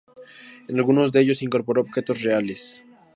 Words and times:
En 0.67 0.77
algunos 0.79 1.11
de 1.11 1.19
ellos 1.21 1.43
incorporó 1.43 1.81
objetos 1.83 2.23
reales. 2.23 2.83